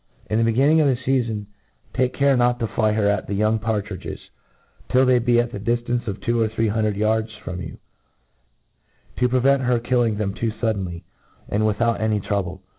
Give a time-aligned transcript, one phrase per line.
[0.31, 1.45] In the beginning of the feafon,
[1.93, 4.17] take care not to fly her at the young partridges,
[4.89, 7.77] till they be at the diftance of two or three hundred yards from you,
[9.17, 11.03] to prevent her killing them too fuddcnly,
[11.49, 12.63] and without any trouble.